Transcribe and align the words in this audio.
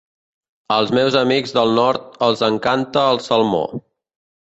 Als 0.75 0.93
meus 0.99 1.17
amics 1.19 1.53
del 1.59 1.75
Nord 1.81 2.19
els 2.31 2.45
encanta 2.51 3.07
el 3.15 3.25
salmó. 3.31 3.65